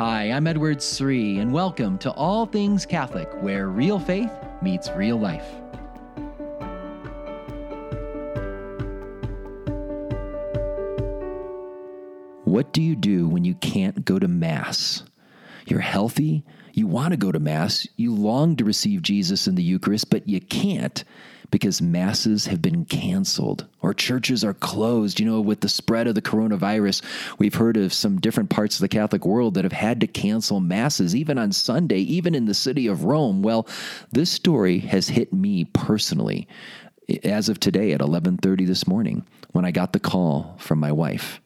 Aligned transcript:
Hi, 0.00 0.30
I'm 0.30 0.46
Edward 0.46 0.82
Sri, 0.82 1.40
and 1.40 1.52
welcome 1.52 1.98
to 1.98 2.10
All 2.12 2.46
Things 2.46 2.86
Catholic, 2.86 3.28
where 3.42 3.68
real 3.68 3.98
faith 3.98 4.32
meets 4.62 4.88
real 4.92 5.18
life. 5.18 5.44
What 12.44 12.72
do 12.72 12.80
you 12.80 12.96
do 12.96 13.28
when 13.28 13.44
you 13.44 13.54
can't 13.56 14.02
go 14.02 14.18
to 14.18 14.26
Mass? 14.26 15.02
You're 15.66 15.80
healthy, 15.80 16.44
you 16.72 16.86
want 16.86 17.12
to 17.12 17.16
go 17.16 17.32
to 17.32 17.38
Mass, 17.38 17.86
you 17.96 18.14
long 18.14 18.56
to 18.56 18.64
receive 18.64 19.02
Jesus 19.02 19.46
in 19.46 19.54
the 19.54 19.62
Eucharist, 19.62 20.10
but 20.10 20.28
you 20.28 20.40
can't 20.40 21.04
because 21.50 21.82
masses 21.82 22.46
have 22.46 22.62
been 22.62 22.84
canceled 22.84 23.66
or 23.82 23.92
churches 23.92 24.44
are 24.44 24.54
closed. 24.54 25.20
You 25.20 25.26
know, 25.26 25.40
with 25.40 25.60
the 25.60 25.68
spread 25.68 26.06
of 26.06 26.14
the 26.14 26.22
coronavirus, 26.22 27.02
we've 27.38 27.54
heard 27.54 27.76
of 27.76 27.92
some 27.92 28.20
different 28.20 28.50
parts 28.50 28.76
of 28.76 28.80
the 28.80 28.88
Catholic 28.88 29.26
world 29.26 29.54
that 29.54 29.64
have 29.64 29.72
had 29.72 30.00
to 30.00 30.06
cancel 30.06 30.60
masses, 30.60 31.14
even 31.14 31.38
on 31.38 31.52
Sunday, 31.52 31.98
even 31.98 32.34
in 32.34 32.46
the 32.46 32.54
city 32.54 32.86
of 32.86 33.04
Rome. 33.04 33.42
Well, 33.42 33.66
this 34.12 34.30
story 34.30 34.78
has 34.80 35.08
hit 35.08 35.32
me 35.32 35.64
personally 35.64 36.48
eh, 37.08 37.18
as 37.24 37.48
of 37.48 37.60
today 37.60 37.92
at 37.92 38.00
11:30 38.00 38.66
this 38.66 38.86
morning 38.86 39.26
when 39.52 39.64
I 39.64 39.70
got 39.70 39.92
the 39.92 40.00
call 40.00 40.56
from 40.58 40.78
my 40.78 40.92
wife. 40.92 41.40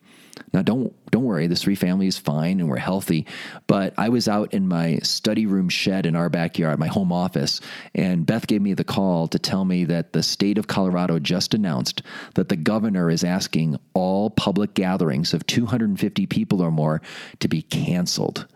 Now 0.53 0.61
don't 0.61 0.93
don't 1.11 1.23
worry, 1.23 1.47
this 1.47 1.61
Sri 1.61 1.75
family 1.75 2.07
is 2.07 2.17
fine 2.17 2.59
and 2.59 2.67
we're 2.67 2.77
healthy. 2.77 3.25
But 3.67 3.93
I 3.97 4.09
was 4.09 4.27
out 4.27 4.53
in 4.53 4.67
my 4.67 4.97
study 4.97 5.45
room 5.45 5.69
shed 5.69 6.05
in 6.05 6.15
our 6.15 6.29
backyard, 6.29 6.77
my 6.77 6.87
home 6.87 7.11
office, 7.11 7.61
and 7.93 8.25
Beth 8.25 8.47
gave 8.47 8.61
me 8.61 8.73
the 8.73 8.83
call 8.83 9.27
to 9.29 9.39
tell 9.39 9.63
me 9.63 9.85
that 9.85 10.13
the 10.13 10.23
state 10.23 10.57
of 10.57 10.67
Colorado 10.67 11.19
just 11.19 11.53
announced 11.53 12.01
that 12.33 12.49
the 12.49 12.57
governor 12.57 13.09
is 13.09 13.23
asking 13.23 13.79
all 13.93 14.29
public 14.29 14.73
gatherings 14.73 15.33
of 15.33 15.45
250 15.47 16.25
people 16.25 16.61
or 16.61 16.71
more 16.71 17.01
to 17.39 17.47
be 17.47 17.61
canceled. 17.61 18.47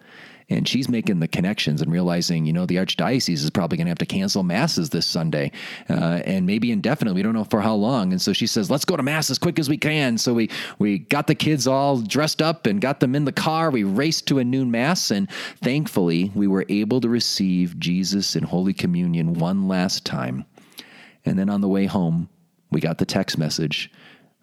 And 0.49 0.67
she's 0.67 0.89
making 0.89 1.19
the 1.19 1.27
connections 1.27 1.81
and 1.81 1.91
realizing, 1.91 2.45
you 2.45 2.53
know, 2.53 2.65
the 2.65 2.77
archdiocese 2.77 3.43
is 3.43 3.49
probably 3.49 3.77
going 3.77 3.85
to 3.85 3.91
have 3.91 3.99
to 3.99 4.05
cancel 4.05 4.43
masses 4.43 4.89
this 4.89 5.05
Sunday, 5.05 5.51
uh, 5.89 6.21
and 6.25 6.45
maybe 6.45 6.71
indefinitely. 6.71 7.19
We 7.19 7.23
don't 7.23 7.33
know 7.33 7.43
for 7.43 7.61
how 7.61 7.75
long. 7.75 8.11
And 8.11 8.21
so 8.21 8.33
she 8.33 8.47
says, 8.47 8.71
"Let's 8.71 8.85
go 8.85 8.97
to 8.97 9.03
mass 9.03 9.29
as 9.29 9.37
quick 9.37 9.59
as 9.59 9.69
we 9.69 9.77
can." 9.77 10.17
So 10.17 10.33
we 10.33 10.49
we 10.79 10.99
got 10.99 11.27
the 11.27 11.35
kids 11.35 11.67
all 11.67 11.97
dressed 11.97 12.41
up 12.41 12.65
and 12.65 12.81
got 12.81 12.99
them 12.99 13.15
in 13.15 13.25
the 13.25 13.31
car. 13.31 13.69
We 13.69 13.83
raced 13.83 14.27
to 14.27 14.39
a 14.39 14.43
noon 14.43 14.71
mass, 14.71 15.11
and 15.11 15.29
thankfully, 15.61 16.31
we 16.33 16.47
were 16.47 16.65
able 16.69 17.01
to 17.01 17.09
receive 17.09 17.79
Jesus 17.79 18.35
in 18.35 18.43
Holy 18.43 18.73
Communion 18.73 19.33
one 19.33 19.67
last 19.67 20.05
time. 20.05 20.45
And 21.25 21.37
then 21.37 21.49
on 21.49 21.61
the 21.61 21.67
way 21.67 21.85
home, 21.85 22.29
we 22.71 22.79
got 22.79 22.97
the 22.97 23.05
text 23.05 23.37
message 23.37 23.91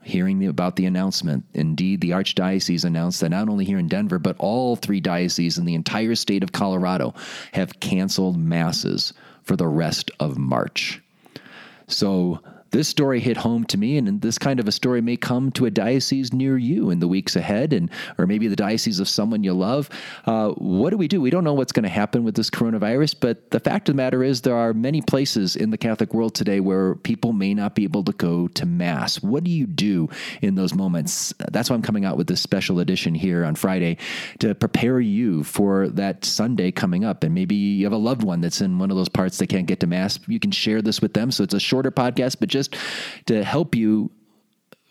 hearing 0.07 0.47
about 0.47 0.77
the 0.77 0.87
announcement. 0.87 1.45
Indeed, 1.53 2.01
the 2.01 2.11
Archdiocese 2.11 2.85
announced 2.85 3.21
that 3.21 3.31
not 3.31 3.49
only 3.49 3.65
here 3.65 3.79
in 3.79 3.89
Denver, 3.89 4.19
but 4.19 4.37
all 4.39 4.77
three 4.77 5.01
dioceses 5.01 5.59
in 5.59 5.65
the 5.65 5.75
entire 5.75 6.15
state 6.15 6.43
of 6.43 6.53
Colorado 6.53 7.15
have 7.53 7.81
canceled 7.81 8.39
masses 8.39 9.13
for 9.43 9.57
the 9.57 9.67
rest 9.67 10.11
of 10.21 10.39
March. 10.39 11.03
So 11.89 12.41
this 12.71 12.89
story 12.89 13.21
hit 13.21 13.37
home 13.37 13.65
to 13.67 13.79
me, 13.79 13.97
and 13.97 14.21
this 14.21 14.39
kind 14.39 14.61
of 14.61 14.69
a 14.69 14.73
story 14.73 15.01
may 15.01 15.17
come 15.17 15.51
to 15.53 15.67
a 15.67 15.71
diocese 15.71 16.33
near 16.33 16.59
you 16.59 16.91
in 16.91 16.99
the 16.99 17.09
weeks 17.09 17.37
ahead, 17.37 17.73
and 17.73 17.91
or 18.19 18.27
maybe 18.27 18.49
the 18.49 18.57
diocese 18.57 19.01
of 19.01 19.09
someone 19.09 19.45
you 19.45 19.53
love. 19.53 19.89
Uh, 20.27 20.51
what 20.51 20.91
do 20.91 20.97
we 20.97 21.09
do? 21.09 21.21
We 21.21 21.31
don't 21.31 21.45
know 21.45 21.55
what's 21.55 21.73
going 21.73 21.85
to 21.85 21.89
happen 21.89 22.25
with 22.25 22.35
this 22.35 22.51
coronavirus, 22.51 23.17
but 23.21 23.51
the 23.51 23.61
fact 23.61 23.89
of 23.89 23.95
the 23.95 23.97
matter 23.97 24.23
is, 24.23 24.41
there 24.43 24.57
are 24.57 24.75
many 24.75 25.01
places 25.03 25.57
in 25.57 25.71
the 25.71 25.79
Catholic 25.79 26.13
world 26.13 26.35
today 26.35 26.61
where 26.61 26.95
people 26.97 27.33
may 27.33 27.55
not 27.55 27.75
be 27.75 27.85
able 27.85 28.05
to 28.05 28.13
go 28.13 28.49
to 28.49 28.67
Mass. 28.67 29.23
What 29.23 29.45
do 29.45 29.51
you 29.51 29.67
do 29.67 30.09
in 30.43 30.55
those 30.55 30.75
moments? 30.75 31.33
That's 31.51 31.71
why 31.71 31.77
I'm 31.77 31.83
coming 31.83 32.05
out 32.05 32.17
with 32.17 32.27
this 32.27 32.41
special 32.41 32.81
edition 32.81 33.15
here 33.15 33.45
on 33.45 33.55
Friday 33.55 33.99
to 34.41 34.55
prepare 34.55 35.01
you 35.01 35.45
for 35.45 35.89
that 35.89 36.25
Sunday 36.25 36.71
coming 36.71 37.05
up. 37.05 37.25
And 37.25 37.35
maybe 37.35 37.55
you 37.55 37.85
have 37.85 37.93
a 37.93 37.97
loved 37.97 38.23
one 38.23 38.41
that's 38.41 38.61
in 38.61 38.79
one 38.79 38.91
of 38.91 38.97
those 38.97 39.09
parts 39.09 39.39
that 39.39 39.49
can't 39.49 39.67
get 39.67 39.81
to 39.81 39.87
Mass. 39.87 40.19
You 40.27 40.41
can 40.41 40.51
share 40.51 40.83
this 40.83 41.01
with 41.01 41.15
them. 41.15 41.31
So 41.31 41.45
it's 41.45 41.55
a 41.55 41.61
shorter 41.61 41.91
podcast, 41.91 42.37
but 42.41 42.49
just 42.57 42.77
to 43.27 43.45
help 43.45 43.75
you 43.75 44.11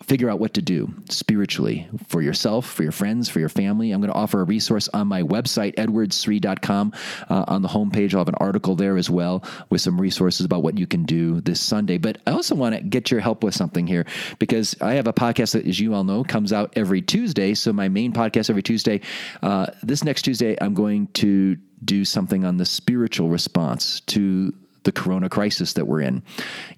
figure 0.02 0.30
out 0.30 0.38
what 0.38 0.54
to 0.54 0.62
do 0.62 0.92
spiritually 1.08 1.88
for 2.06 2.22
yourself, 2.22 2.66
for 2.66 2.82
your 2.84 2.92
friends, 2.92 3.28
for 3.28 3.40
your 3.40 3.48
family. 3.48 3.90
I'm 3.90 4.00
going 4.00 4.12
to 4.12 4.16
offer 4.16 4.40
a 4.40 4.44
resource 4.44 4.88
on 4.88 5.08
my 5.08 5.22
website, 5.22 5.74
edwardsri.com. 5.74 6.92
Uh, 7.28 7.44
on 7.48 7.62
the 7.62 7.68
homepage, 7.68 8.12
I'll 8.12 8.20
have 8.20 8.28
an 8.28 8.36
article 8.36 8.76
there 8.76 8.96
as 8.96 9.10
well 9.10 9.42
with 9.68 9.80
some 9.80 10.00
resources 10.00 10.46
about 10.46 10.62
what 10.62 10.78
you 10.78 10.86
can 10.86 11.04
do 11.04 11.40
this 11.40 11.60
Sunday. 11.60 11.98
But 11.98 12.18
I 12.26 12.32
also 12.32 12.54
want 12.54 12.76
to 12.76 12.82
get 12.82 13.10
your 13.10 13.20
help 13.20 13.42
with 13.42 13.54
something 13.54 13.86
here 13.86 14.06
because 14.38 14.76
I 14.80 14.94
have 14.94 15.08
a 15.08 15.12
podcast 15.12 15.52
that, 15.54 15.66
as 15.66 15.80
you 15.80 15.94
all 15.94 16.04
know, 16.04 16.22
comes 16.22 16.52
out 16.52 16.74
every 16.76 17.02
Tuesday. 17.02 17.54
So 17.54 17.72
my 17.72 17.88
main 17.88 18.12
podcast 18.12 18.48
every 18.48 18.62
Tuesday. 18.62 19.00
Uh, 19.42 19.66
this 19.82 20.04
next 20.04 20.22
Tuesday, 20.22 20.56
I'm 20.60 20.74
going 20.74 21.08
to 21.14 21.56
do 21.84 22.04
something 22.04 22.44
on 22.44 22.58
the 22.58 22.64
spiritual 22.64 23.28
response 23.28 24.00
to 24.00 24.52
the 24.86 24.92
corona 24.92 25.28
crisis 25.28 25.74
that 25.74 25.86
we're 25.86 26.00
in. 26.00 26.22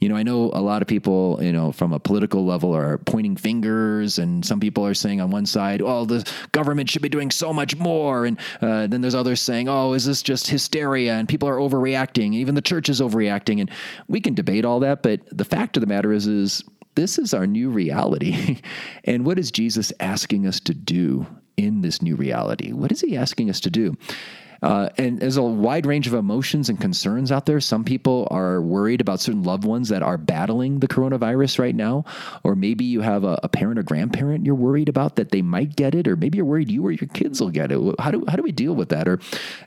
You 0.01 0.09
know, 0.09 0.17
I 0.17 0.25
know 0.25 0.51
a 0.53 0.63
lot 0.63 0.83
of 0.83 0.89
people, 0.89 1.39
you 1.41 1.53
know, 1.53 1.71
from 1.71 1.93
a 1.93 2.01
political 2.01 2.45
level 2.45 2.75
are 2.75 2.99
pointing 2.99 3.37
fingers, 3.37 4.19
and 4.19 4.45
some 4.45 4.59
people 4.59 4.85
are 4.85 4.95
saying 4.95 5.21
on 5.21 5.31
one 5.31 5.47
side, 5.47 5.83
oh, 5.83 6.07
the 6.07 6.29
government 6.53 6.91
should 6.91 7.03
be 7.03 7.11
doing 7.11 7.31
so 7.31 7.53
much 7.53 7.77
more. 7.77 8.25
And 8.25 8.39
uh, 8.61 8.87
then 8.89 9.03
there's 9.03 9.15
others 9.15 9.41
saying, 9.41 9.69
oh, 9.69 9.93
is 9.93 10.07
this 10.07 10.23
just 10.23 10.49
hysteria? 10.49 11.15
And 11.15 11.29
people 11.29 11.49
are 11.49 11.59
overreacting. 11.59 12.35
Even 12.35 12.55
the 12.55 12.63
church 12.63 12.89
is 12.89 13.01
overreacting. 13.01 13.61
And 13.61 13.71
we 14.09 14.21
can 14.21 14.35
debate 14.35 14.65
all 14.65 14.81
that. 14.81 15.03
But 15.03 15.21
the 15.31 15.45
fact 15.45 15.77
of 15.77 15.83
the 15.83 15.87
matter 15.87 16.13
is, 16.13 16.27
is 16.27 16.65
this 16.95 17.19
is 17.19 17.35
our 17.35 17.47
new 17.47 17.69
reality. 17.69 18.61
and 19.05 19.27
what 19.27 19.39
is 19.39 19.53
Jesus 19.53 19.93
asking 20.01 20.47
us 20.47 20.61
to 20.61 20.75
do 20.75 21.27
in 21.59 21.83
this 21.83 22.01
new 22.01 22.17
reality? 22.17 22.73
What 22.73 22.91
is 22.91 23.03
he 23.03 23.19
asking 23.19 23.51
us 23.51 23.61
to 23.61 23.71
do? 23.71 23.97
Uh, 24.63 24.89
and 24.99 25.21
there's 25.21 25.37
a 25.37 25.43
wide 25.43 25.87
range 25.87 26.07
of 26.07 26.15
emotions 26.15 26.69
and 26.69 26.81
concerns 26.81 27.31
out 27.31 27.47
there. 27.47 27.61
Some 27.61 27.85
people 27.85 28.27
are 28.31 28.61
worried 28.61 29.01
about 29.01 29.21
certain 29.21 29.43
loved 29.43 29.65
ones 29.65 29.89
that 29.89 30.03
are 30.03 30.19
battling 30.19 30.81
the 30.81 30.89
coronavirus 30.89 31.59
right 31.59 31.75
now, 31.75 32.05
or 32.43 32.55
maybe 32.55 32.85
you 32.85 33.01
have 33.01 33.25
a, 33.25 33.39
a, 33.43 33.49
parent 33.49 33.79
or 33.79 33.83
grandparent 33.83 34.47
you're 34.47 34.55
worried 34.55 34.89
about 34.89 35.17
that 35.17 35.31
they 35.31 35.43
might 35.43 35.77
get 35.77 35.95
it, 35.95 36.07
or 36.07 36.17
maybe 36.17 36.37
you're 36.37 36.45
worried 36.45 36.71
you 36.71 36.87
or 36.87 36.93
your 36.93 37.09
kids 37.09 37.41
will 37.41 37.51
get 37.51 37.73
it. 37.73 37.79
How 37.99 38.11
do 38.11 38.25
how 38.29 38.37
do 38.37 38.43
we 38.43 38.53
deal 38.53 38.75
with 38.75 38.89
that? 38.91 39.09
Or, 39.09 39.19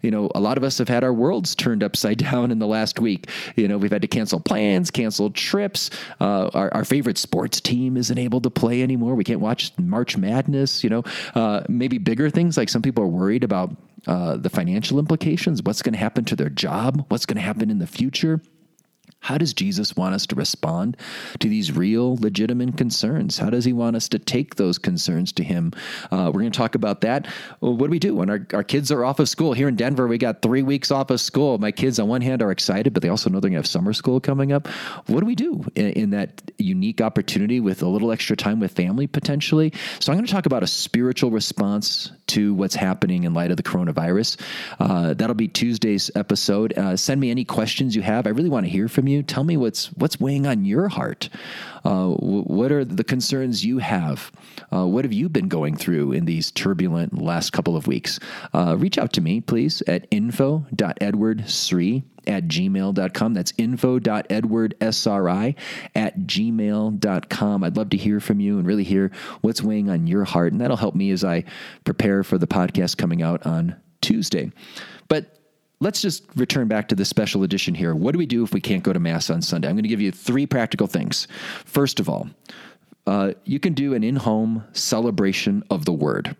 you 0.02 0.12
know, 0.12 0.30
a 0.36 0.40
lot 0.40 0.58
of 0.58 0.64
us 0.64 0.78
have 0.78 0.88
had 0.88 1.04
our 1.04 1.14
worlds 1.14 1.56
turned 1.56 1.84
upside 1.84 2.18
down 2.32 2.52
in 2.52 2.60
the 2.60 2.68
last 2.68 3.00
week. 3.00 3.30
You 3.56 3.68
know, 3.68 3.78
we've 3.78 3.92
had 3.92 4.02
to 4.02 4.08
cancel 4.08 4.40
plans, 4.40 4.92
cancel 4.92 5.32
trips. 5.32 5.90
Uh, 6.20 6.50
our, 6.54 6.74
our 6.74 6.86
favorite 6.86 7.18
sports 7.18 7.62
team 7.62 7.98
isn't 7.98 8.18
able 8.18 8.42
to 8.42 8.50
play 8.50 8.84
anymore. 8.84 9.16
We 9.16 9.24
can't 9.24 9.40
watch 9.40 9.72
March 9.78 10.18
Madness. 10.18 10.84
You 10.84 10.90
know, 10.90 11.04
uh, 11.36 11.64
maybe 11.70 11.98
bigger 11.98 12.30
things 12.30 12.58
like 12.58 12.70
some 12.70 12.82
people 12.82 13.04
are 13.04 13.08
worried 13.08 13.44
about 13.44 13.76
uh, 14.08 14.38
the 14.38 14.50
financial 14.50 15.00
implications, 15.00 15.62
what's 15.64 15.82
going 15.82 15.94
to 15.94 16.00
happen 16.00 16.26
to 16.26 16.36
their 16.36 16.50
job, 16.50 17.06
what's 17.10 17.26
going 17.26 17.36
to 17.36 17.42
happen 17.42 17.70
in 17.70 17.80
the 17.80 17.88
future. 17.88 18.42
How 19.22 19.38
does 19.38 19.54
Jesus 19.54 19.96
want 19.96 20.16
us 20.16 20.26
to 20.28 20.36
respond 20.36 20.98
to 21.40 21.48
these 21.48 21.72
real, 21.72 22.16
legitimate 22.16 22.76
concerns? 22.76 23.38
How 23.38 23.52
does 23.52 23.64
he 23.64 23.72
want 23.72 23.96
us 23.96 24.10
to 24.10 24.20
take 24.20 24.56
those 24.56 24.80
concerns 24.80 25.32
to 25.34 25.44
him? 25.44 25.74
Uh, 26.12 26.32
we're 26.34 26.42
going 26.42 26.52
to 26.52 26.58
talk 26.58 26.74
about 26.74 27.02
that. 27.02 27.28
Well, 27.62 27.78
what 27.78 27.86
do 27.86 27.92
we 27.92 28.00
do 28.00 28.16
when 28.16 28.32
our, 28.32 28.48
our 28.52 28.64
kids 28.64 28.92
are 28.92 29.06
off 29.06 29.20
of 29.20 29.30
school? 29.30 29.54
Here 29.54 29.68
in 29.68 29.76
Denver, 29.76 30.08
we 30.08 30.18
got 30.18 30.42
three 30.42 30.64
weeks 30.64 30.90
off 30.90 31.12
of 31.12 31.22
school. 31.22 31.60
My 31.60 31.72
kids, 31.72 32.00
on 32.00 32.08
one 32.08 32.22
hand, 32.22 32.42
are 32.42 32.50
excited, 32.50 32.94
but 32.94 33.04
they 33.04 33.10
also 33.10 33.30
know 33.30 33.40
they're 33.40 33.52
going 33.52 33.54
to 33.54 33.60
have 33.60 33.68
summer 33.68 33.94
school 33.94 34.20
coming 34.20 34.52
up. 34.52 34.68
What 35.06 35.20
do 35.20 35.28
we 35.28 35.36
do 35.36 35.66
in, 35.76 35.92
in 35.92 36.10
that 36.10 36.42
unique 36.58 37.00
opportunity 37.00 37.60
with 37.60 37.84
a 37.84 37.88
little 37.88 38.12
extra 38.12 38.36
time 38.36 38.60
with 38.60 38.72
family 38.72 39.06
potentially? 39.06 39.72
So, 40.00 40.12
I'm 40.12 40.18
going 40.18 40.26
to 40.26 40.34
talk 40.34 40.48
about 40.48 40.64
a 40.64 40.68
spiritual 40.68 41.30
response 41.30 42.12
to 42.28 42.56
what's 42.56 42.76
happening 42.76 43.26
in 43.26 43.36
light 43.36 43.52
of 43.52 43.58
the 43.58 43.64
coronavirus. 43.64 44.42
Uh, 44.80 45.14
that'll 45.14 45.36
be 45.36 45.48
Tuesday's 45.48 46.10
episode. 46.16 46.76
Uh, 46.76 46.98
send 46.98 47.22
me 47.22 47.30
any 47.30 47.46
questions 47.46 47.96
you 47.96 48.02
have. 48.02 48.26
I 48.26 48.32
really 48.32 48.50
want 48.50 48.66
to 48.66 48.70
hear 48.72 48.88
from 48.88 49.08
you. 49.08 49.11
Tell 49.24 49.44
me 49.44 49.58
what's 49.58 49.88
what's 49.94 50.20
weighing 50.20 50.46
on 50.48 50.66
your 50.66 50.88
heart. 50.90 51.30
Uh, 51.84 52.10
what 52.10 52.72
are 52.72 52.86
the 52.86 53.04
concerns 53.04 53.66
you 53.66 53.80
have? 53.80 54.32
Uh, 54.72 54.86
what 54.86 55.04
have 55.06 55.14
you 55.14 55.28
been 55.30 55.48
going 55.48 55.76
through 55.76 56.12
in 56.12 56.26
these 56.26 56.52
turbulent 56.52 57.20
last 57.22 57.52
couple 57.52 57.76
of 57.76 57.88
weeks? 57.88 58.20
Uh, 58.54 58.76
reach 58.78 58.98
out 58.98 59.14
to 59.14 59.22
me, 59.22 59.42
please, 59.42 59.82
at 59.88 60.08
info.edwardsri 60.12 62.04
at 62.28 62.48
gmail.com. 62.48 63.34
That's 63.34 63.54
info.edwardsri 63.58 65.56
at 65.96 66.20
gmail.com. 66.20 67.64
I'd 67.64 67.78
love 67.78 67.90
to 67.90 67.98
hear 67.98 68.20
from 68.20 68.40
you 68.40 68.60
and 68.60 68.68
really 68.68 68.84
hear 68.84 69.12
what's 69.42 69.62
weighing 69.64 69.90
on 69.90 70.08
your 70.08 70.24
heart. 70.24 70.52
And 70.52 70.62
that'll 70.62 70.78
help 70.78 70.96
me 70.96 71.12
as 71.12 71.24
I 71.24 71.44
prepare 71.84 72.24
for 72.24 72.38
the 72.38 72.48
podcast 72.48 72.98
coming 72.98 73.22
out 73.24 73.46
on 73.46 73.76
Tuesday. 74.02 74.52
But 75.08 75.41
let's 75.82 76.02
just 76.02 76.24
return 76.36 76.70
back 76.70 76.88
to 76.88 76.96
the 76.96 77.04
special 77.04 77.44
edition 77.44 77.76
here. 77.76 77.94
What 77.94 78.14
do 78.14 78.20
we 78.20 78.26
do 78.26 78.44
if 78.44 78.54
we 78.54 78.62
can't 78.62 78.84
go 78.84 78.94
to 78.94 79.00
Mass 79.00 79.30
on 79.30 79.42
Sunday? 79.42 79.68
I'm 79.68 79.76
going 79.76 79.84
to 79.84 79.90
give 79.90 80.00
you 80.00 80.12
three 80.12 80.46
practical 80.46 80.88
things. 80.88 81.28
First 81.66 82.00
of 82.00 82.08
all, 82.08 82.30
uh, 83.08 83.34
you 83.44 83.60
can 83.60 83.74
do 83.74 83.94
an 83.94 84.04
in 84.04 84.16
home 84.16 84.64
celebration 84.72 85.64
of 85.70 85.86
the 85.86 85.92
Word. 85.92 86.38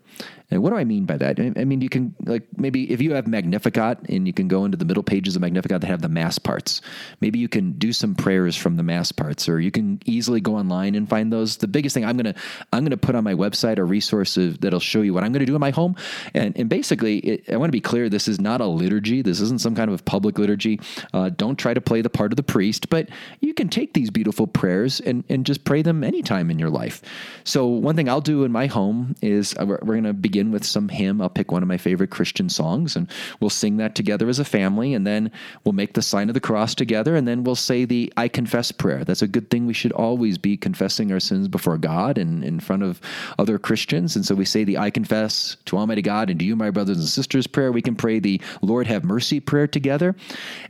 And 0.52 0.62
what 0.62 0.70
do 0.70 0.76
I 0.76 0.84
mean 0.84 1.06
by 1.06 1.16
that? 1.16 1.40
I 1.40 1.64
mean, 1.64 1.80
you 1.80 1.88
can, 1.88 2.14
like, 2.24 2.46
maybe 2.56 2.92
if 2.92 3.00
you 3.00 3.14
have 3.14 3.26
Magnificat 3.26 3.98
and 4.08 4.26
you 4.26 4.32
can 4.32 4.48
go 4.48 4.64
into 4.64 4.76
the 4.76 4.84
middle 4.84 5.02
pages 5.02 5.34
of 5.34 5.42
Magnificat 5.42 5.80
that 5.80 5.86
have 5.86 6.02
the 6.02 6.08
Mass 6.08 6.38
parts, 6.38 6.82
maybe 7.20 7.38
you 7.38 7.48
can 7.48 7.72
do 7.72 7.92
some 7.92 8.14
prayers 8.14 8.56
from 8.56 8.76
the 8.76 8.82
Mass 8.82 9.12
parts, 9.12 9.48
or 9.48 9.60
you 9.60 9.70
can 9.70 10.00
easily 10.04 10.40
go 10.40 10.56
online 10.56 10.94
and 10.94 11.08
find 11.08 11.32
those. 11.32 11.56
The 11.56 11.68
biggest 11.68 11.94
thing 11.94 12.04
I'm 12.04 12.16
going 12.16 12.34
to, 12.34 12.40
I'm 12.72 12.84
going 12.84 12.90
to 12.90 12.96
put 12.96 13.14
on 13.14 13.24
my 13.24 13.34
website 13.34 13.78
a 13.78 13.84
resource 13.84 14.34
that'll 14.34 14.80
show 14.80 15.00
you 15.00 15.14
what 15.14 15.24
I'm 15.24 15.32
going 15.32 15.40
to 15.40 15.46
do 15.46 15.54
in 15.54 15.60
my 15.60 15.70
home. 15.70 15.96
And, 16.34 16.56
and 16.58 16.68
basically, 16.68 17.18
it, 17.18 17.50
I 17.50 17.56
want 17.56 17.68
to 17.68 17.72
be 17.72 17.80
clear 17.80 18.08
this 18.08 18.28
is 18.28 18.40
not 18.40 18.60
a 18.60 18.66
liturgy, 18.66 19.22
this 19.22 19.40
isn't 19.40 19.60
some 19.60 19.74
kind 19.74 19.90
of 19.90 20.04
public 20.04 20.38
liturgy. 20.38 20.80
Uh, 21.14 21.30
don't 21.30 21.58
try 21.58 21.72
to 21.72 21.80
play 21.80 22.02
the 22.02 22.10
part 22.10 22.32
of 22.32 22.36
the 22.36 22.42
priest, 22.42 22.90
but 22.90 23.08
you 23.40 23.54
can 23.54 23.68
take 23.68 23.94
these 23.94 24.10
beautiful 24.10 24.46
prayers 24.46 25.00
and, 25.00 25.24
and 25.30 25.46
just 25.46 25.64
pray 25.64 25.80
them 25.80 26.04
anytime 26.04 26.50
in 26.50 26.58
your 26.58 26.70
life. 26.70 27.00
So, 27.44 27.66
one 27.66 27.96
thing 27.96 28.08
I'll 28.08 28.20
do 28.20 28.44
in 28.44 28.52
my 28.52 28.66
home 28.66 29.14
is 29.22 29.54
uh, 29.58 29.64
we're, 29.66 29.78
we're 29.82 29.94
going 29.94 30.04
to 30.04 30.12
begin 30.12 30.41
with 30.50 30.64
some 30.64 30.88
hymn. 30.88 31.20
I'll 31.20 31.28
pick 31.28 31.52
one 31.52 31.62
of 31.62 31.68
my 31.68 31.76
favorite 31.76 32.10
Christian 32.10 32.48
songs 32.48 32.96
and 32.96 33.08
we'll 33.40 33.50
sing 33.50 33.76
that 33.76 33.94
together 33.94 34.28
as 34.28 34.38
a 34.38 34.44
family. 34.44 34.94
And 34.94 35.06
then 35.06 35.30
we'll 35.64 35.72
make 35.72 35.94
the 35.94 36.02
sign 36.02 36.28
of 36.28 36.34
the 36.34 36.40
cross 36.40 36.74
together. 36.74 37.14
And 37.14 37.28
then 37.28 37.44
we'll 37.44 37.54
say 37.54 37.84
the 37.84 38.12
I 38.16 38.28
confess 38.28 38.72
prayer. 38.72 39.04
That's 39.04 39.22
a 39.22 39.28
good 39.28 39.50
thing. 39.50 39.66
We 39.66 39.74
should 39.74 39.92
always 39.92 40.38
be 40.38 40.56
confessing 40.56 41.12
our 41.12 41.20
sins 41.20 41.48
before 41.48 41.78
God 41.78 42.18
and 42.18 42.42
in 42.42 42.60
front 42.60 42.82
of 42.82 43.00
other 43.38 43.58
Christians. 43.58 44.16
And 44.16 44.24
so 44.24 44.34
we 44.34 44.44
say 44.44 44.64
the 44.64 44.78
I 44.78 44.90
confess 44.90 45.56
to 45.66 45.76
Almighty 45.76 46.02
God 46.02 46.30
and 46.30 46.38
to 46.40 46.44
you, 46.44 46.56
my 46.56 46.70
brothers 46.70 46.98
and 46.98 47.08
sisters 47.08 47.46
prayer. 47.46 47.70
We 47.70 47.82
can 47.82 47.94
pray 47.94 48.18
the 48.18 48.40
Lord 48.62 48.86
have 48.86 49.04
mercy 49.04 49.40
prayer 49.40 49.66
together. 49.66 50.16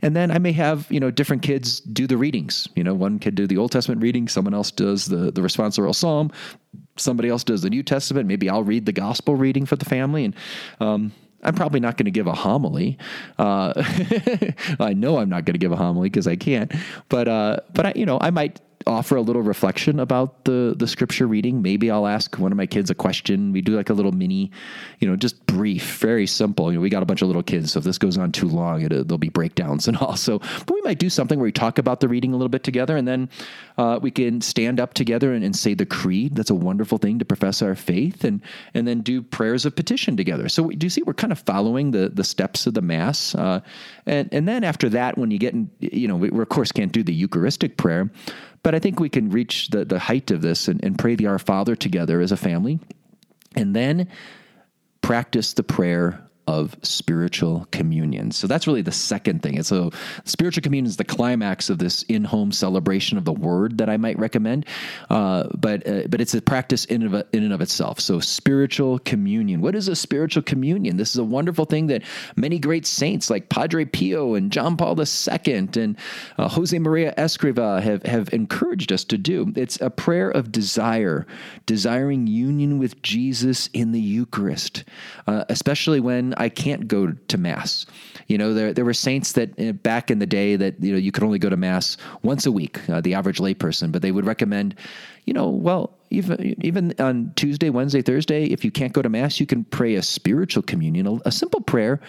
And 0.01 0.15
then 0.15 0.31
I 0.31 0.37
may 0.37 0.51
have, 0.51 0.91
you 0.91 0.99
know, 0.99 1.11
different 1.11 1.41
kids 1.41 1.79
do 1.79 2.07
the 2.07 2.17
readings. 2.17 2.67
You 2.75 2.83
know, 2.83 2.93
one 2.93 3.19
kid 3.19 3.35
do 3.35 3.47
the 3.47 3.57
Old 3.57 3.71
Testament 3.71 4.01
reading, 4.01 4.27
someone 4.27 4.53
else 4.53 4.71
does 4.71 5.05
the, 5.05 5.31
the 5.31 5.41
responsorial 5.41 5.95
psalm, 5.95 6.31
somebody 6.95 7.29
else 7.29 7.43
does 7.43 7.61
the 7.61 7.69
New 7.69 7.83
Testament. 7.83 8.27
Maybe 8.27 8.49
I'll 8.49 8.63
read 8.63 8.85
the 8.85 8.91
gospel 8.91 9.35
reading 9.35 9.65
for 9.65 9.75
the 9.75 9.85
family. 9.85 10.25
And 10.25 10.35
um, 10.79 11.11
I'm 11.43 11.55
probably 11.55 11.79
not 11.79 11.97
going 11.97 12.05
to 12.05 12.11
give 12.11 12.27
a 12.27 12.33
homily. 12.33 12.97
Uh, 13.37 13.73
I 14.79 14.93
know 14.93 15.17
I'm 15.17 15.29
not 15.29 15.45
going 15.45 15.53
to 15.53 15.59
give 15.59 15.71
a 15.71 15.75
homily 15.75 16.09
because 16.09 16.27
I 16.27 16.35
can't. 16.35 16.71
But 17.09 17.27
uh, 17.27 17.57
but 17.73 17.85
I, 17.87 17.93
you 17.95 18.05
know, 18.05 18.17
I 18.21 18.29
might 18.29 18.59
offer 18.87 19.15
a 19.15 19.21
little 19.21 19.41
reflection 19.41 19.99
about 19.99 20.45
the 20.45 20.75
the 20.77 20.87
scripture 20.87 21.27
reading. 21.27 21.61
Maybe 21.61 21.89
I'll 21.91 22.07
ask 22.07 22.37
one 22.37 22.51
of 22.51 22.57
my 22.57 22.65
kids 22.65 22.89
a 22.89 22.95
question. 22.95 23.51
We 23.51 23.61
do 23.61 23.75
like 23.75 23.89
a 23.89 23.93
little 23.93 24.11
mini, 24.11 24.51
you 24.99 25.07
know, 25.07 25.15
just 25.15 25.45
brief, 25.45 25.97
very 25.97 26.27
simple. 26.27 26.71
You 26.71 26.77
know, 26.77 26.81
we 26.81 26.89
got 26.89 27.03
a 27.03 27.05
bunch 27.05 27.21
of 27.21 27.27
little 27.27 27.43
kids, 27.43 27.71
so 27.71 27.79
if 27.79 27.85
this 27.85 27.97
goes 27.97 28.17
on 28.17 28.31
too 28.31 28.47
long, 28.47 28.81
it, 28.81 28.89
there'll 28.89 29.17
be 29.17 29.29
breakdowns 29.29 29.87
and 29.87 29.97
all. 30.03 30.15
So, 30.15 30.39
but 30.39 30.71
we 30.71 30.81
might 30.81 30.99
do 30.99 31.09
something 31.09 31.39
where 31.39 31.45
we 31.45 31.51
talk 31.51 31.77
about 31.77 31.99
the 31.99 32.07
reading 32.07 32.33
a 32.33 32.35
little 32.35 32.49
bit 32.49 32.63
together, 32.63 32.97
and 32.97 33.07
then 33.07 33.29
uh, 33.77 33.99
we 34.01 34.11
can 34.11 34.41
stand 34.41 34.79
up 34.79 34.93
together 34.93 35.33
and, 35.33 35.43
and, 35.43 35.55
say 35.55 35.73
the 35.73 35.85
creed. 35.85 36.35
That's 36.35 36.49
a 36.49 36.55
wonderful 36.55 36.97
thing 36.97 37.19
to 37.19 37.25
profess 37.25 37.61
our 37.61 37.75
faith, 37.75 38.23
and 38.23 38.41
and 38.73 38.87
then 38.87 39.01
do 39.01 39.21
prayers 39.21 39.65
of 39.65 39.75
petition 39.75 40.17
together. 40.17 40.49
So, 40.49 40.69
do 40.69 40.85
you 40.85 40.89
see 40.89 41.03
we're 41.03 41.13
kind 41.13 41.31
of 41.31 41.39
following 41.39 41.91
the 41.91 42.09
the 42.09 42.23
steps 42.23 42.67
of 42.67 42.73
the 42.73 42.81
mass, 42.81 43.35
uh, 43.35 43.61
and 44.05 44.29
and 44.31 44.47
then 44.47 44.63
after 44.63 44.89
that, 44.89 45.17
when 45.17 45.31
you 45.31 45.37
get 45.37 45.53
in, 45.53 45.69
you 45.79 46.07
know, 46.07 46.15
we, 46.15 46.29
we 46.29 46.41
of 46.41 46.49
course 46.49 46.71
can't 46.71 46.91
do 46.91 47.03
the 47.03 47.13
Eucharistic 47.13 47.77
prayer. 47.77 48.09
But 48.63 48.73
I 48.73 48.79
think 48.79 48.99
we 48.99 49.09
can 49.09 49.29
reach 49.29 49.69
the, 49.69 49.85
the 49.85 49.99
height 49.99 50.31
of 50.31 50.41
this 50.41 50.67
and, 50.67 50.83
and 50.83 50.97
pray 50.97 51.15
the 51.15 51.27
Our 51.27 51.39
Father 51.39 51.75
together 51.75 52.21
as 52.21 52.31
a 52.31 52.37
family, 52.37 52.79
and 53.55 53.75
then 53.75 54.07
practice 55.01 55.53
the 55.53 55.63
prayer 55.63 56.27
of 56.47 56.75
spiritual 56.81 57.67
communion. 57.71 58.31
So 58.31 58.47
that's 58.47 58.67
really 58.67 58.81
the 58.81 58.91
second 58.91 59.41
thing. 59.41 59.55
And 59.55 59.65
so 59.65 59.91
spiritual 60.25 60.61
communion 60.61 60.87
is 60.87 60.97
the 60.97 61.03
climax 61.03 61.69
of 61.69 61.77
this 61.77 62.03
in-home 62.03 62.51
celebration 62.51 63.17
of 63.17 63.25
the 63.25 63.33
word 63.33 63.77
that 63.77 63.89
I 63.89 63.97
might 63.97 64.17
recommend. 64.19 64.65
Uh, 65.09 65.47
but 65.53 65.87
uh, 65.87 66.03
but 66.09 66.21
it's 66.21 66.33
a 66.33 66.41
practice 66.41 66.85
in 66.85 67.03
of, 67.03 67.13
in 67.33 67.43
and 67.43 67.53
of 67.53 67.61
itself. 67.61 67.99
So 67.99 68.19
spiritual 68.19 68.99
communion. 68.99 69.61
What 69.61 69.75
is 69.75 69.87
a 69.87 69.95
spiritual 69.95 70.43
communion? 70.43 70.97
This 70.97 71.11
is 71.11 71.17
a 71.17 71.23
wonderful 71.23 71.65
thing 71.65 71.87
that 71.87 72.03
many 72.35 72.59
great 72.59 72.85
saints 72.85 73.29
like 73.29 73.49
Padre 73.49 73.85
Pio 73.85 74.35
and 74.35 74.51
John 74.51 74.77
Paul 74.77 74.99
II 74.99 75.53
and 75.55 75.97
uh, 76.37 76.49
Jose 76.49 76.77
Maria 76.77 77.13
Escriva 77.17 77.81
have 77.81 78.03
have 78.03 78.33
encouraged 78.33 78.91
us 78.91 79.03
to 79.05 79.17
do. 79.17 79.51
It's 79.55 79.79
a 79.81 79.89
prayer 79.89 80.29
of 80.29 80.51
desire, 80.51 81.25
desiring 81.65 82.27
union 82.27 82.79
with 82.79 83.01
Jesus 83.01 83.69
in 83.73 83.91
the 83.91 84.01
Eucharist, 84.01 84.83
uh, 85.27 85.45
especially 85.49 85.99
when 85.99 86.32
I 86.37 86.49
can't 86.49 86.87
go 86.87 87.07
to 87.11 87.37
mass. 87.37 87.85
You 88.27 88.37
know, 88.37 88.53
there 88.53 88.73
there 88.73 88.85
were 88.85 88.93
saints 88.93 89.33
that 89.33 89.59
uh, 89.59 89.73
back 89.73 90.09
in 90.09 90.19
the 90.19 90.25
day 90.25 90.55
that 90.55 90.81
you 90.81 90.91
know 90.91 90.97
you 90.97 91.11
could 91.11 91.23
only 91.23 91.39
go 91.39 91.49
to 91.49 91.57
mass 91.57 91.97
once 92.21 92.45
a 92.45 92.51
week, 92.51 92.79
uh, 92.89 93.01
the 93.01 93.13
average 93.13 93.39
layperson, 93.39 93.91
but 93.91 94.01
they 94.01 94.11
would 94.11 94.25
recommend, 94.25 94.75
you 95.25 95.33
know, 95.33 95.49
well, 95.49 95.97
even 96.09 96.55
even 96.61 96.93
on 96.99 97.33
Tuesday, 97.35 97.69
Wednesday, 97.69 98.01
Thursday, 98.01 98.45
if 98.45 98.63
you 98.63 98.71
can't 98.71 98.93
go 98.93 99.01
to 99.01 99.09
mass, 99.09 99.39
you 99.39 99.45
can 99.45 99.63
pray 99.65 99.95
a 99.95 100.01
spiritual 100.01 100.63
communion, 100.63 101.07
a, 101.07 101.19
a 101.25 101.31
simple 101.31 101.61
prayer 101.61 101.99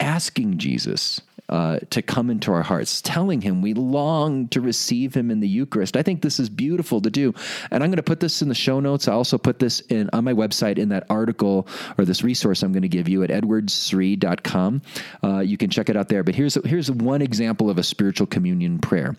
asking 0.00 0.56
Jesus 0.56 1.20
uh, 1.50 1.80
to 1.90 2.00
come 2.00 2.30
into 2.30 2.52
our 2.52 2.62
hearts, 2.62 3.02
telling 3.02 3.40
him 3.40 3.60
we 3.60 3.74
long 3.74 4.46
to 4.48 4.60
receive 4.60 5.14
him 5.14 5.32
in 5.32 5.40
the 5.40 5.48
Eucharist. 5.48 5.96
I 5.96 6.02
think 6.02 6.22
this 6.22 6.38
is 6.38 6.48
beautiful 6.48 7.00
to 7.00 7.10
do. 7.10 7.34
And 7.72 7.82
I'm 7.82 7.90
going 7.90 7.96
to 7.96 8.04
put 8.04 8.20
this 8.20 8.40
in 8.40 8.48
the 8.48 8.54
show 8.54 8.78
notes. 8.78 9.08
I 9.08 9.12
also 9.12 9.36
put 9.36 9.58
this 9.58 9.80
in 9.80 10.08
on 10.12 10.22
my 10.22 10.32
website 10.32 10.78
in 10.78 10.90
that 10.90 11.06
article 11.10 11.66
or 11.98 12.04
this 12.04 12.22
resource 12.22 12.62
I'm 12.62 12.72
going 12.72 12.82
to 12.82 12.88
give 12.88 13.08
you 13.08 13.24
at 13.24 13.30
edwardsri.com. 13.30 14.82
Uh, 15.24 15.38
you 15.40 15.56
can 15.56 15.70
check 15.70 15.88
it 15.88 15.96
out 15.96 16.08
there. 16.08 16.22
But 16.22 16.36
here's, 16.36 16.54
here's 16.64 16.88
one 16.88 17.20
example 17.20 17.68
of 17.68 17.78
a 17.78 17.82
spiritual 17.82 18.28
communion 18.28 18.78
prayer 18.78 19.16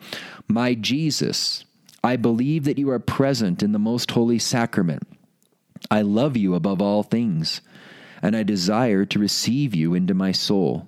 My 0.47 0.73
Jesus, 0.73 1.65
I 2.01 2.15
believe 2.15 2.63
that 2.63 2.77
you 2.77 2.89
are 2.91 2.99
present 2.99 3.61
in 3.61 3.73
the 3.73 3.79
most 3.79 4.09
holy 4.09 4.39
sacrament. 4.39 5.03
I 5.89 6.01
love 6.03 6.37
you 6.37 6.55
above 6.55 6.81
all 6.81 7.03
things, 7.03 7.59
and 8.21 8.37
I 8.37 8.43
desire 8.43 9.03
to 9.03 9.19
receive 9.19 9.75
you 9.75 9.93
into 9.93 10.13
my 10.13 10.31
soul. 10.31 10.87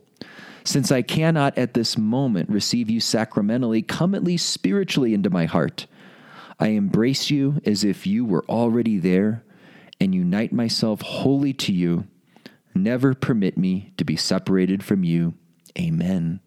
Since 0.66 0.92
I 0.92 1.02
cannot 1.02 1.58
at 1.58 1.74
this 1.74 1.98
moment 1.98 2.50
receive 2.50 2.90
you 2.90 3.00
sacramentally, 3.00 3.82
come 3.82 4.16
at 4.16 4.24
least 4.24 4.50
spiritually 4.50 5.14
into 5.14 5.30
my 5.30 5.46
heart. 5.46 5.88
I 6.60 6.68
embrace 6.70 7.30
you 7.30 7.60
as 7.66 7.84
if 7.84 8.08
you 8.08 8.24
were 8.24 8.46
already 8.46 8.98
there 8.98 9.44
and 10.00 10.16
unite 10.16 10.54
myself 10.54 11.02
wholly 11.02 11.54
to 11.54 11.74
you. 11.74 12.08
Never 12.74 13.14
permit 13.14 13.58
me 13.58 13.94
to 13.98 14.06
be 14.06 14.16
separated 14.16 14.84
from 14.84 15.04
you. 15.04 15.34
Amen. 15.78 16.40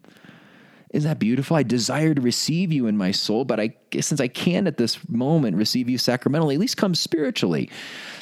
Isn't 0.91 1.09
that 1.09 1.19
beautiful? 1.19 1.57
I 1.57 1.63
desire 1.63 2.13
to 2.13 2.21
receive 2.21 2.71
you 2.71 2.87
in 2.87 2.95
my 2.95 3.11
soul, 3.11 3.43
but 3.43 3.59
I 3.59 3.75
since 3.99 4.21
I 4.21 4.27
can 4.27 4.67
at 4.67 4.77
this 4.77 4.97
moment 5.09 5.57
receive 5.57 5.89
you 5.89 5.97
sacramentally, 5.97 6.55
at 6.55 6.61
least 6.61 6.77
come 6.77 6.95
spiritually. 6.95 7.69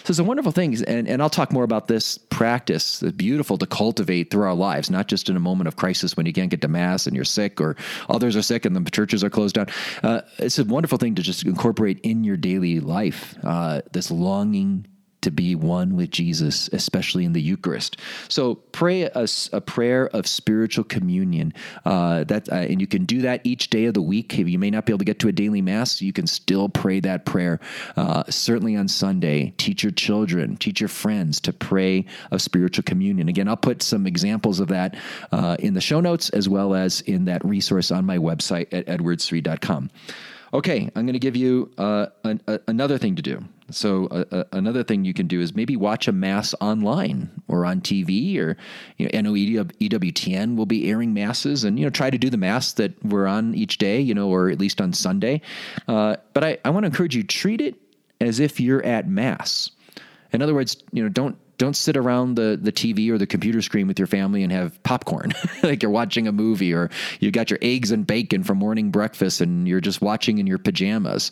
So 0.04 0.12
it's 0.12 0.20
a 0.20 0.24
wonderful 0.24 0.52
thing, 0.52 0.76
and, 0.88 1.08
and 1.08 1.22
I'll 1.22 1.30
talk 1.30 1.52
more 1.52 1.64
about 1.64 1.88
this 1.88 2.18
practice. 2.18 3.02
It's 3.04 3.16
beautiful 3.16 3.58
to 3.60 3.66
cultivate 3.66 4.32
through 4.32 4.44
our 4.44 4.56
lives, 4.56 4.90
not 4.90 5.08
just 5.08 5.30
in 5.30 5.36
a 5.36 5.40
moment 5.40 5.68
of 5.68 5.76
crisis 5.76 6.18
when 6.18 6.26
you 6.26 6.34
can't 6.34 6.50
get 6.50 6.62
to 6.62 6.68
mass 6.68 7.06
and 7.06 7.16
you're 7.16 7.26
sick 7.26 7.62
or 7.62 7.76
others 8.10 8.36
are 8.36 8.42
sick 8.42 8.66
and 8.66 8.76
the 8.76 8.92
churches 8.92 9.24
are 9.24 9.30
closed 9.30 9.56
down. 9.56 9.68
Uh, 10.04 10.22
it's 10.38 10.60
a 10.60 10.66
wonderful 10.66 10.98
thing 10.98 11.16
to 11.16 11.22
just 11.22 11.46
incorporate 11.46 12.00
in 12.02 12.24
your 12.24 12.38
daily 12.38 12.80
life. 12.80 13.36
Uh, 13.44 13.82
this 13.92 14.10
longing 14.10 14.88
to 15.26 15.32
be 15.32 15.56
one 15.56 15.96
with 15.96 16.12
Jesus, 16.12 16.70
especially 16.72 17.26
in 17.26 17.34
the 17.34 17.42
Eucharist. 17.42 17.98
So 18.30 18.56
pray 18.72 19.04
a, 19.04 19.28
a 19.52 19.60
prayer 19.60 20.08
of 20.10 20.28
spiritual 20.28 20.84
communion. 20.84 21.52
Uh, 21.84 22.24
that 22.26 22.48
uh, 22.52 22.56
and 22.56 22.80
you 22.80 22.86
can 22.86 23.06
do 23.06 23.24
that 23.24 23.42
each 23.44 23.72
day 23.72 23.86
of 23.86 23.96
the 23.96 24.04
week. 24.04 24.38
If 24.38 24.48
you 24.48 24.60
may 24.60 24.70
not 24.70 24.86
be 24.86 24.94
able 24.94 25.00
to 25.00 25.06
get 25.06 25.18
to 25.20 25.28
a 25.28 25.32
daily 25.32 25.64
mass, 25.64 26.00
you 26.00 26.14
can 26.14 26.28
still 26.28 26.70
pray 26.70 27.00
that 27.00 27.26
prayer. 27.26 27.60
Uh, 27.98 28.24
certainly 28.30 28.76
on 28.76 28.88
Sunday, 28.88 29.54
teach 29.58 29.84
your 29.84 29.92
children, 29.92 30.58
teach 30.58 30.80
your 30.80 30.90
friends 30.90 31.40
to 31.42 31.52
pray 31.52 32.06
of 32.30 32.40
spiritual 32.40 32.84
communion. 32.84 33.28
Again, 33.28 33.48
I'll 33.48 33.58
put 33.58 33.82
some 33.82 34.06
examples 34.06 34.60
of 34.60 34.68
that 34.68 34.96
uh, 35.32 35.58
in 35.60 35.74
the 35.74 35.82
show 35.82 36.02
notes 36.02 36.30
as 36.30 36.48
well 36.48 36.76
as 36.76 37.02
in 37.02 37.26
that 37.26 37.44
resource 37.44 37.90
on 37.90 38.06
my 38.06 38.20
website 38.20 38.68
at 38.72 38.86
edwardsri.com. 38.86 39.90
Okay, 40.54 40.90
I'm 40.96 41.06
going 41.06 41.14
to 41.14 41.20
give 41.20 41.36
you 41.36 41.72
uh, 41.78 42.08
an, 42.24 42.42
a, 42.48 42.60
another 42.68 42.98
thing 42.98 43.16
to 43.16 43.22
do. 43.22 43.44
So 43.72 44.08
uh, 44.08 44.26
uh, 44.32 44.44
another 44.52 44.84
thing 44.84 45.06
you 45.06 45.14
can 45.14 45.28
do 45.28 45.42
is 45.42 45.56
maybe 45.56 45.76
watch 45.76 46.08
a 46.08 46.12
mass 46.12 46.54
online 46.62 47.30
or 47.48 47.66
on 47.66 47.82
TV, 47.82 48.38
or 48.38 48.58
you 48.98 49.06
know, 49.06 49.18
I 49.18 49.22
know 49.22 49.34
EWTN 49.34 50.56
will 50.56 50.68
be 50.68 50.90
airing 50.90 51.14
masses, 51.14 51.64
and 51.64 51.80
you 51.80 51.86
know 51.86 51.90
try 51.90 52.10
to 52.10 52.18
do 52.18 52.30
the 52.30 52.38
mass 52.38 52.74
that 52.74 53.04
we're 53.04 53.28
on 53.28 53.56
each 53.56 53.78
day, 53.80 54.00
you 54.00 54.14
know, 54.14 54.30
or 54.30 54.50
at 54.50 54.60
least 54.60 54.82
on 54.82 54.94
Sunday. 54.94 55.42
Uh, 55.88 56.18
but 56.34 56.44
I, 56.44 56.58
I 56.64 56.70
want 56.70 56.84
to 56.84 56.88
encourage 56.88 57.16
you 57.16 57.24
treat 57.24 57.60
it 57.60 57.76
as 58.22 58.40
if 58.40 58.60
you're 58.60 58.84
at 58.84 59.10
mass. 59.10 59.72
In 60.32 60.42
other 60.42 60.54
words, 60.54 60.78
you 60.92 61.02
know, 61.02 61.10
don't 61.10 61.38
don't 61.58 61.76
sit 61.76 61.96
around 61.96 62.36
the, 62.36 62.58
the 62.62 62.72
TV 62.72 63.10
or 63.10 63.18
the 63.18 63.28
computer 63.28 63.62
screen 63.62 63.88
with 63.88 64.00
your 64.00 64.08
family 64.08 64.44
and 64.44 64.52
have 64.52 64.82
popcorn 64.84 65.34
like 65.64 65.82
you're 65.82 65.92
watching 65.92 66.28
a 66.28 66.32
movie 66.32 66.74
or 66.74 66.90
you 67.20 67.32
got 67.32 67.50
your 67.50 67.60
eggs 67.62 67.92
and 67.92 68.06
bacon 68.06 68.44
for 68.44 68.56
morning 68.56 68.92
breakfast 68.92 69.42
and 69.42 69.68
you're 69.68 69.82
just 69.82 70.02
watching 70.02 70.38
in 70.38 70.48
your 70.48 70.58
pajamas. 70.58 71.32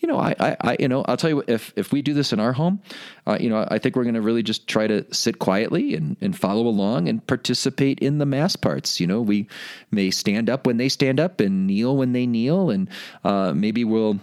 You 0.00 0.08
know, 0.08 0.18
I, 0.18 0.34
I, 0.38 0.56
I 0.60 0.76
you 0.78 0.88
know, 0.88 1.04
I'll 1.06 1.16
tell 1.16 1.30
you 1.30 1.42
if 1.46 1.72
if 1.76 1.90
we 1.90 2.02
do 2.02 2.12
this 2.12 2.32
in 2.32 2.38
our 2.38 2.52
home, 2.52 2.80
uh, 3.26 3.38
you 3.40 3.48
know, 3.48 3.66
I 3.70 3.78
think 3.78 3.96
we're 3.96 4.02
going 4.02 4.16
to 4.16 4.20
really 4.20 4.42
just 4.42 4.68
try 4.68 4.86
to 4.86 5.06
sit 5.14 5.38
quietly 5.38 5.94
and 5.94 6.16
and 6.20 6.38
follow 6.38 6.66
along 6.66 7.08
and 7.08 7.26
participate 7.26 8.00
in 8.00 8.18
the 8.18 8.26
mass 8.26 8.54
parts. 8.54 9.00
You 9.00 9.06
know, 9.06 9.22
we 9.22 9.48
may 9.90 10.10
stand 10.10 10.50
up 10.50 10.66
when 10.66 10.76
they 10.76 10.90
stand 10.90 11.20
up 11.20 11.40
and 11.40 11.66
kneel 11.66 11.96
when 11.96 12.12
they 12.12 12.26
kneel, 12.26 12.68
and 12.68 12.90
uh, 13.24 13.54
maybe 13.54 13.84
we'll 13.84 14.20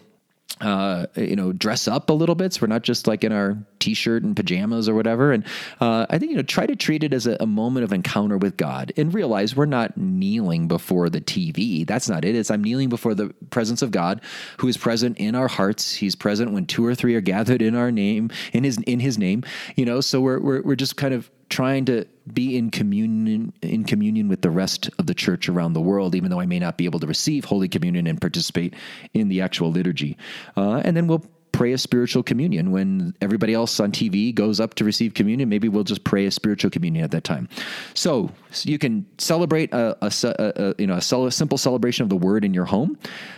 uh, 0.62 1.08
you 1.16 1.36
know, 1.36 1.52
dress 1.52 1.88
up 1.88 2.10
a 2.10 2.14
little 2.14 2.36
bit. 2.36 2.54
So 2.54 2.62
we're 2.62 2.68
not 2.68 2.84
just 2.84 3.08
like 3.08 3.24
in 3.24 3.32
our 3.32 3.58
t-shirt 3.80 4.24
and 4.24 4.36
pajamas 4.36 4.88
or 4.88 4.94
whatever. 4.94 5.32
And 5.32 5.44
uh, 5.80 6.06
I 6.10 6.20
think 6.20 6.32
you 6.32 6.38
know, 6.38 6.44
try 6.44 6.66
to 6.68 6.76
treat 6.76 7.04
it 7.04 7.14
as 7.14 7.28
a, 7.28 7.36
a, 7.40 7.48
moment 7.48 7.84
of 7.84 7.92
encounter 7.92 8.38
with 8.38 8.56
God, 8.56 8.94
and 8.96 9.14
realize 9.14 9.56
we're 9.56 9.66
not 9.66 9.98
kneeling 9.98 10.68
before 10.68 11.10
the 11.10 11.20
TV. 11.20 11.86
That's 11.86 12.08
not 12.08 12.24
it. 12.24 12.36
It's 12.36 12.50
I'm 12.50 12.64
kneeling 12.64 12.90
before 12.90 13.14
the 13.14 13.34
presence 13.50 13.82
of 13.82 13.92
God, 13.92 14.22
who 14.58 14.68
is 14.68 14.78
present 14.78 15.18
in 15.18 15.36
our 15.36 15.48
hearts. 15.48 15.96
He's 15.96 16.16
present 16.16 16.54
when 16.54 16.66
two 16.66 16.86
or 16.86 16.96
three 16.96 17.16
are 17.16 17.22
gathered 17.22 17.62
in 17.62 17.76
our 17.76 17.92
name, 17.92 18.30
in 18.54 18.64
His 18.64 18.78
in 18.78 19.00
His 19.00 19.18
name. 19.18 19.44
You 19.76 19.86
know, 19.86 20.00
so 20.00 20.22
we're 20.22 20.40
we're, 20.40 20.62
we're 20.62 20.76
just 20.76 20.96
kind 20.96 21.14
of 21.14 21.30
trying 21.52 21.86
to 21.86 22.06
be 22.34 22.58
in 22.58 22.72
communion 22.72 23.54
in 23.62 23.84
communion 23.84 24.28
with 24.28 24.42
the 24.42 24.50
rest 24.50 24.90
of 24.98 25.06
the 25.06 25.14
church 25.14 25.50
around 25.50 25.74
the 25.74 25.82
world, 25.82 26.16
even 26.16 26.32
though 26.32 26.40
I 26.40 26.46
may 26.46 26.60
not 26.60 26.78
be 26.78 26.86
able 26.86 27.00
to 27.02 27.08
receive 27.08 27.46
Holy 27.46 27.68
Communion 27.68 28.08
and 28.08 28.20
participate 28.20 28.74
in 29.14 29.28
the 29.28 29.42
actual 29.42 29.70
liturgy. 29.70 30.18
Uh, 30.58 30.78
and 30.78 30.98
then 30.98 31.08
we'll 31.08 31.24
pray 31.62 31.74
a 31.74 31.78
spiritual 31.78 32.24
communion 32.24 32.72
when 32.72 33.14
everybody 33.22 33.54
else 33.54 33.80
on 33.80 33.92
TV 33.92 34.34
goes 34.34 34.60
up 34.60 34.74
to 34.74 34.84
receive 34.84 35.14
communion. 35.14 35.48
Maybe 35.48 35.70
we'll 35.70 35.84
just 35.84 36.04
pray 36.04 36.26
a 36.26 36.32
spiritual 36.32 36.72
communion 36.72 37.04
at 37.04 37.12
that 37.12 37.24
time. 37.24 37.48
So, 37.94 38.32
so 38.50 38.68
you 38.68 38.80
can 38.80 39.06
celebrate 39.20 39.72
a, 39.72 39.96
a, 40.02 40.12
a, 40.24 40.74
you 40.80 40.88
know 40.88 40.96
a 40.96 41.02
simple 41.32 41.60
celebration 41.60 42.02
of 42.02 42.10
the 42.10 42.16
Word 42.18 42.44
in 42.44 42.52
your 42.52 42.66
home. 42.66 42.98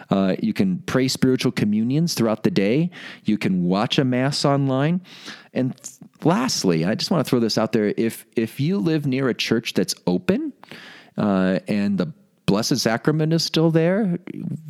Uh, 0.10 0.38
you 0.42 0.54
can 0.54 0.78
pray 0.86 1.10
spiritual 1.10 1.52
communions 1.52 2.14
throughout 2.14 2.44
the 2.44 2.52
day. 2.52 2.92
You 3.26 3.38
can 3.38 3.66
watch 3.66 4.00
a 4.00 4.06
mass 4.06 4.46
online. 4.46 5.02
And 5.54 5.76
lastly, 6.24 6.86
I 6.86 6.96
just 6.96 7.12
want 7.12 7.26
to 7.26 7.30
throw 7.30 7.42
this 7.42 7.58
out 7.58 7.74
there: 7.74 7.94
if 7.98 8.26
if 8.38 8.58
you 8.58 8.78
live 8.78 9.06
near 9.06 9.28
a 9.28 9.34
church 9.34 9.74
that's 9.74 9.96
open 10.08 10.54
uh, 11.18 11.60
and 11.68 11.98
the 11.98 12.14
Blessed 12.46 12.78
Sacrament 12.78 13.32
is 13.32 13.44
still 13.44 13.72
there, 13.72 14.20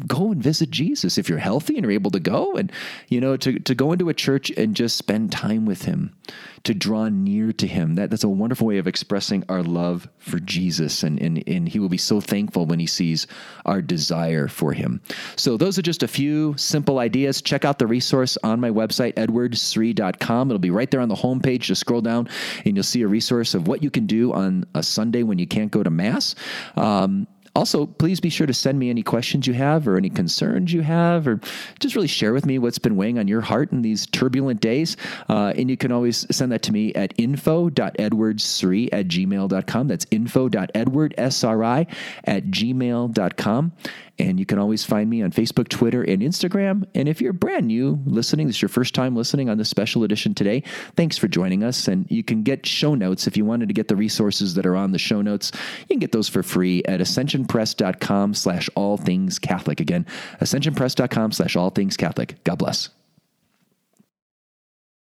go 0.08 0.32
and 0.32 0.42
visit 0.42 0.70
Jesus 0.70 1.18
if 1.18 1.28
you're 1.28 1.40
healthy 1.40 1.76
and 1.76 1.86
are 1.86 1.92
able 1.92 2.12
to 2.12 2.20
go. 2.20 2.54
And, 2.54 2.72
you 3.10 3.20
know, 3.20 3.36
to, 3.38 3.60
to 3.60 3.76
go 3.76 3.92
into 3.92 4.10
a 4.10 4.14
church 4.14 4.52
and 4.52 4.76
just 4.76 4.96
spend 4.96 5.32
time 5.32 5.66
with 5.66 5.84
Him, 5.84 6.16
to 6.66 6.74
draw 6.74 7.10
near 7.10 7.52
to 7.54 7.68
Him. 7.68 7.96
That, 7.96 8.12
that's 8.12 8.24
a 8.24 8.30
wonderful 8.30 8.68
way 8.68 8.78
of 8.78 8.88
expressing 8.88 9.44
our 9.50 9.64
love 9.64 10.08
for 10.20 10.40
Jesus. 10.40 11.02
And, 11.02 11.20
and, 11.20 11.44
and 11.48 11.68
He 11.68 11.80
will 11.80 11.90
be 11.90 11.98
so 11.98 12.22
thankful 12.22 12.68
when 12.68 12.80
He 12.80 12.86
sees 12.86 13.26
our 13.66 13.82
desire 13.82 14.48
for 14.48 14.74
Him. 14.74 15.02
So, 15.36 15.58
those 15.58 15.80
are 15.80 15.84
just 15.84 16.04
a 16.04 16.08
few 16.08 16.56
simple 16.58 17.00
ideas. 17.00 17.42
Check 17.42 17.66
out 17.66 17.80
the 17.80 17.88
resource 17.88 18.38
on 18.44 18.60
my 18.60 18.70
website, 18.70 19.16
edwardsri.com. 19.16 20.52
It'll 20.52 20.60
be 20.60 20.70
right 20.70 20.92
there 20.92 21.02
on 21.02 21.10
the 21.10 21.16
homepage. 21.16 21.62
Just 21.62 21.82
scroll 21.82 22.02
down 22.02 22.30
and 22.66 22.76
you'll 22.76 22.84
see 22.84 23.02
a 23.02 23.08
resource 23.08 23.56
of 23.56 23.68
what 23.68 23.82
you 23.82 23.90
can 23.90 24.06
do 24.06 24.32
on 24.32 24.66
a 24.76 24.84
Sunday 24.84 25.24
when 25.24 25.40
you 25.40 25.48
can't 25.48 25.72
go 25.72 25.82
to 25.82 25.90
Mass. 25.90 26.36
Um, 26.76 27.28
also, 27.56 27.86
please 27.86 28.20
be 28.20 28.30
sure 28.30 28.48
to 28.48 28.54
send 28.54 28.80
me 28.80 28.90
any 28.90 29.04
questions 29.04 29.46
you 29.46 29.54
have 29.54 29.88
or 29.88 29.96
any 29.96 30.10
concerns 30.10 30.74
you 30.74 30.82
have, 30.82 31.28
or 31.28 31.40
just 31.80 31.96
really 31.96 32.08
share 32.08 32.34
with 32.34 32.48
me 32.48 32.58
what's 32.58 32.80
been 32.80 32.96
weighing 32.96 33.20
on 33.20 33.28
your 33.28 33.42
heart 33.42 33.72
in 33.72 33.84
these 33.84 34.08
turbulent 34.08 34.60
days. 34.60 34.98
Uh, 35.30 35.54
and 35.56 35.70
you 35.70 35.78
can 35.78 35.92
always 35.92 36.26
send 36.36 36.52
that 36.52 36.64
to 36.64 36.72
me 36.72 36.94
at 36.96 37.14
info.edwardsri 37.18 38.90
at 38.92 39.08
gmail.com. 39.08 39.88
That's 39.88 40.08
info.edwardsri 40.10 41.96
at 42.24 42.46
gmail.com. 42.46 43.74
And 44.20 44.40
you 44.40 44.46
can 44.46 44.60
always 44.60 44.86
find 44.86 45.10
me 45.10 45.24
on 45.24 45.32
Facebook, 45.32 45.70
Twitter, 45.70 46.04
and 46.04 46.22
Instagram. 46.22 46.86
And 46.94 47.10
if 47.10 47.20
you're 47.20 47.34
brand 47.34 47.68
new 47.68 48.00
listening, 48.06 48.46
this 48.46 48.58
is 48.58 48.62
your 48.62 48.70
first 48.70 48.94
time 48.94 49.16
listening 49.16 49.50
on 49.50 49.58
this 49.58 49.70
special 49.70 50.04
edition 50.04 50.36
today, 50.36 50.62
thanks 50.96 51.18
for 51.18 51.28
joining 51.28 51.64
us. 51.64 51.88
And 51.88 52.06
you 52.12 52.24
can 52.24 52.44
get 52.44 52.66
show 52.66 52.94
notes 52.94 53.26
if 53.26 53.36
you 53.36 53.44
wanted 53.44 53.70
to 53.70 53.74
get 53.74 53.88
the 53.88 53.96
resources 53.96 54.54
that 54.54 54.68
are 54.68 54.76
on 54.76 54.92
the 54.92 55.00
show 55.00 55.22
notes. 55.22 55.52
You 55.82 55.88
can 55.88 56.00
get 56.00 56.12
those 56.12 56.30
for 56.30 56.44
free 56.44 56.84
at 56.86 57.02
ascensionpress.com 57.44 58.34
slash 58.34 58.70
all 58.76 58.98
things 58.98 59.40
Catholic. 59.40 59.80
Again, 59.80 60.06
ascensionpress.com 60.42 61.32
slash 61.32 61.56
all 61.56 61.70
things 61.70 61.98
Catholic. 61.98 62.44
God 62.44 62.58
bless. 62.58 62.90